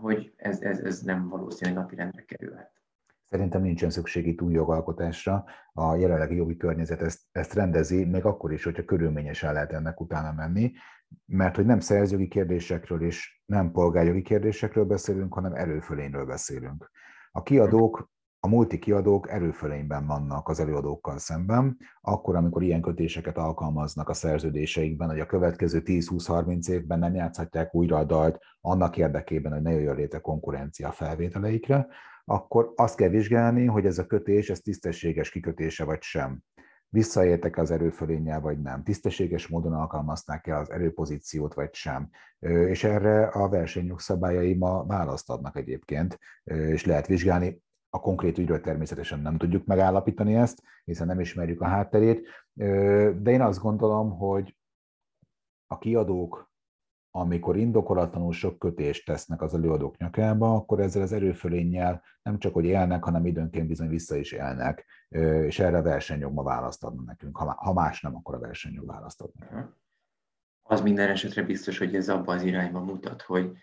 [0.00, 2.72] hogy ez, ez, ez nem valószínű napirendre kerülhet.
[3.28, 5.44] Szerintem nincsen szükség itt új jogalkotásra.
[5.72, 10.32] A jelenlegi jogi környezet ezt, ezt rendezi, még akkor is, hogyha körülményesen lehet ennek utána
[10.32, 10.72] menni,
[11.26, 16.90] mert hogy nem szerzőgi kérdésekről és nem polgárjogi kérdésekről beszélünk, hanem erőfölényről beszélünk.
[17.30, 18.10] A kiadók
[18.44, 25.08] a multi kiadók erőfölényben vannak az előadókkal szemben, akkor, amikor ilyen kötéseket alkalmaznak a szerződéseikben,
[25.08, 29.96] hogy a következő 10-20-30 évben nem játszhatják újra a dalt annak érdekében, hogy ne jöjjön
[29.96, 31.86] létre konkurencia a felvételeikre,
[32.24, 36.42] akkor azt kell vizsgálni, hogy ez a kötés, ez tisztességes kikötése vagy sem.
[36.88, 38.82] Visszaértek az erőfölénnyel, vagy nem?
[38.82, 42.10] Tisztességes módon alkalmazták-e az erőpozíciót, vagy sem?
[42.38, 47.62] És erre a versenyjog szabályai ma választ adnak egyébként, és lehet vizsgálni
[47.94, 52.28] a konkrét ügyről természetesen nem tudjuk megállapítani ezt, hiszen nem ismerjük a hátterét,
[53.22, 54.56] de én azt gondolom, hogy
[55.66, 56.50] a kiadók,
[57.10, 62.64] amikor indokolatlanul sok kötést tesznek az előadók nyakába, akkor ezzel az erőfölénnyel nem csak, hogy
[62.64, 64.86] élnek, hanem időnként bizony vissza is élnek,
[65.46, 67.36] és erre a versenyjog ma választ adna nekünk.
[67.36, 69.76] Ha más nem, akkor a versenyjog választ ad nekünk.
[70.62, 73.56] Az minden esetre biztos, hogy ez abban az irányba mutat, hogy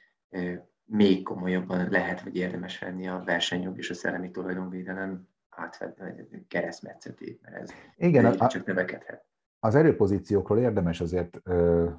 [0.89, 7.55] még komolyabban lehet, vagy érdemes venni a versenyjog és a szellemi tulajdonvédelem átvenni, keresztmetszetét, mert
[7.55, 9.25] ez Igen, a, csak növekedhet.
[9.59, 11.89] Az erőpozíciókról érdemes azért ö,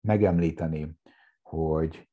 [0.00, 0.98] megemlíteni,
[1.42, 2.08] hogy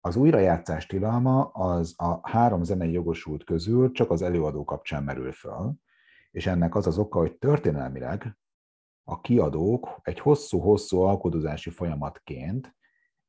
[0.00, 5.74] az újrajátszás tilalma az a három zenei jogosult közül csak az előadó kapcsán merül föl,
[6.30, 8.36] és ennek az az oka, hogy történelmileg
[9.04, 12.74] a kiadók egy hosszú-hosszú alkodozási folyamatként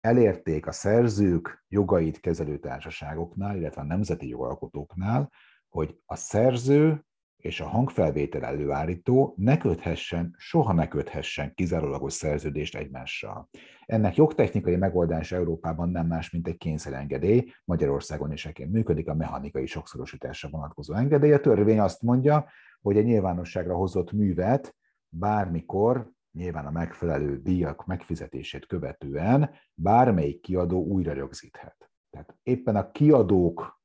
[0.05, 5.31] elérték a szerzők jogait kezelő társaságoknál, illetve a nemzeti jogalkotóknál,
[5.69, 7.05] hogy a szerző
[7.37, 13.49] és a hangfelvétel előállító ne köthessen, soha ne köthessen kizárólagos szerződést egymással.
[13.85, 19.65] Ennek jogtechnikai megoldás Európában nem más, mint egy kényszerengedély, Magyarországon is eként működik a mechanikai
[19.65, 21.33] sokszorosításra vonatkozó engedély.
[21.33, 22.49] A törvény azt mondja,
[22.81, 24.75] hogy egy nyilvánosságra hozott művet
[25.09, 31.89] bármikor nyilván a megfelelő díjak megfizetését követően bármelyik kiadó újra rögzíthet.
[32.09, 33.81] Tehát éppen a kiadók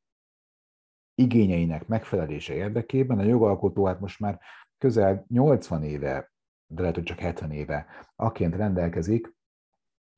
[1.14, 4.40] igényeinek megfelelése érdekében a jogalkotó hát most már
[4.78, 6.32] közel 80 éve,
[6.66, 7.86] de lehet, hogy csak 70 éve
[8.16, 9.34] aként rendelkezik,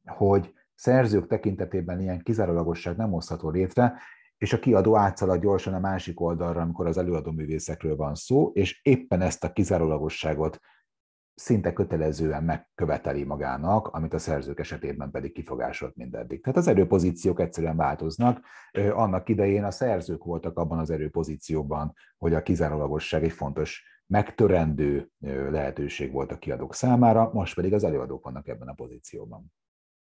[0.07, 4.01] hogy szerzők tekintetében ilyen kizárólagosság nem hozható létre,
[4.37, 8.81] és a kiadó átszalad gyorsan a másik oldalra, amikor az előadó művészekről van szó, és
[8.83, 10.61] éppen ezt a kizárólagosságot
[11.35, 16.43] szinte kötelezően megköveteli magának, amit a szerzők esetében pedig kifogásolt mindeddig.
[16.43, 18.41] Tehát az erőpozíciók egyszerűen változnak.
[18.93, 25.11] Annak idején a szerzők voltak abban az erőpozícióban, hogy a kizárólagosság egy fontos megtörendő
[25.51, 29.53] lehetőség volt a kiadók számára, most pedig az előadók vannak ebben a pozícióban.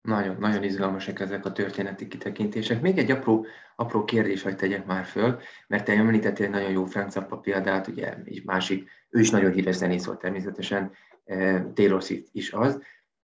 [0.02, 2.82] Nagyon, nagyon izgalmasak ezek a történeti kitekintések.
[2.82, 3.46] Még egy apró,
[3.76, 7.88] apró kérdés, hogy tegyek már föl, mert te említettél egy nagyon jó Frank Zappa példát,
[7.88, 10.92] ugye egy másik, ő is nagyon híres zenész volt természetesen,
[11.24, 12.82] eh, Taylor Swift is az.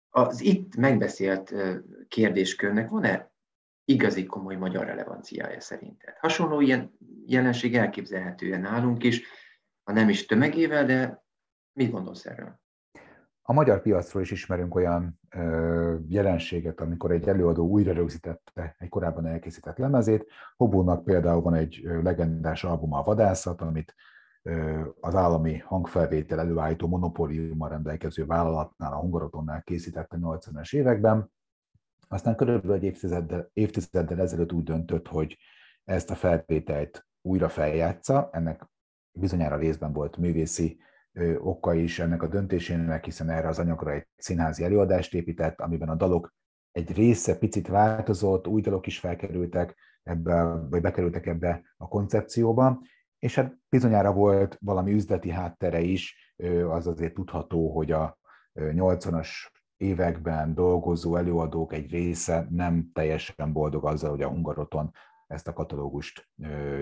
[0.09, 1.77] Az itt megbeszélt eh,
[2.07, 3.31] kérdéskörnek van-e
[3.85, 6.13] igazi komoly magyar relevanciája szerinted?
[6.19, 9.21] Hasonló ilyen jelenség elképzelhetően nálunk is,
[9.83, 11.23] ha nem is tömegével, de
[11.73, 12.61] mit gondolsz erről?
[13.41, 19.25] A magyar piacról is ismerünk olyan ö, jelenséget, amikor egy előadó újra rögzítette egy korábban
[19.25, 20.25] elkészített lemezét.
[20.55, 23.95] Hobónak például van egy legendás albuma a Vadászat, amit
[24.99, 31.31] az állami hangfelvétel előállító monopóliummal rendelkező vállalatnál, a Hungarotonnál készítette 80-as években.
[32.07, 35.37] Aztán körülbelül egy évtizeddel, évtizeddel ezelőtt úgy döntött, hogy
[35.83, 38.29] ezt a felvételt újra feljátsza.
[38.31, 38.69] Ennek
[39.11, 40.79] bizonyára részben volt művészi
[41.39, 45.95] oka is ennek a döntésének, hiszen erre az anyagra egy színházi előadást épített, amiben a
[45.95, 46.33] dalok
[46.71, 52.81] egy része picit változott, új dalok is felkerültek ebbe, vagy bekerültek ebbe a koncepcióba,
[53.23, 56.33] és hát bizonyára volt valami üzleti háttere is,
[56.69, 58.17] az azért tudható, hogy a
[58.55, 59.29] 80-as
[59.77, 64.91] években dolgozó előadók egy része nem teljesen boldog azzal, hogy a Hungaroton
[65.27, 66.29] ezt a katalógust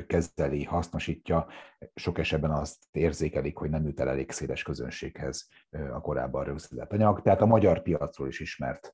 [0.08, 1.48] kezeli, hasznosítja.
[1.96, 7.22] Sok esetben azt érzékelik, hogy nem jut el elég széles közönséghez a korábban rögzített anyag.
[7.22, 8.94] Tehát a magyar piacról is ismert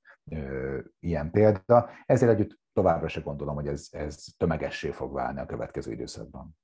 [1.00, 1.90] ilyen példa.
[2.06, 6.56] Ezzel együtt továbbra se gondolom, hogy ez, ez tömegessé fog válni a következő időszakban.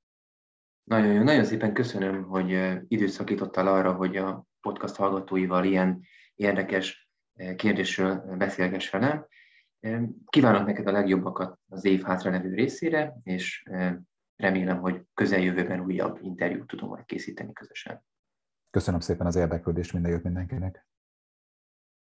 [0.84, 6.02] Nagyon jó, nagyon szépen köszönöm, hogy időszakítottál arra, hogy a podcast hallgatóival ilyen
[6.36, 7.10] érdekes
[7.56, 9.28] kérdésről beszélgess velem.
[10.26, 13.64] Kívánok neked a legjobbakat az év hátralevő részére, és
[14.36, 18.04] remélem, hogy közeljövőben újabb interjút tudunk majd készíteni közösen.
[18.70, 20.88] Köszönöm szépen az érdeklődést, minden jót mindenkinek!